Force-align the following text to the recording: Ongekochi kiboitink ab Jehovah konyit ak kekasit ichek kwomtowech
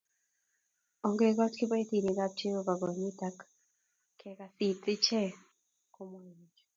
Ongekochi 1.07 1.57
kiboitink 1.57 2.17
ab 2.25 2.31
Jehovah 2.39 2.79
konyit 2.81 3.19
ak 3.27 3.37
kekasit 4.19 4.83
ichek 4.93 5.33
kwomtowech 5.93 6.59